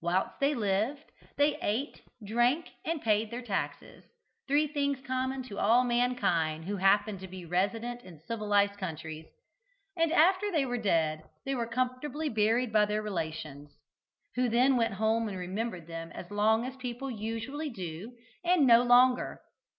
[0.00, 1.04] Whilst they lived
[1.36, 4.04] they ate, drank, and paid their taxes
[4.48, 9.26] three things common to all mankind who happen to be resident in civilized countries
[9.94, 13.68] and after they were dead they were comfortably buried by their relations,
[14.34, 18.80] who then went home and remembered them as long as people usually do, and no
[18.82, 19.42] longer.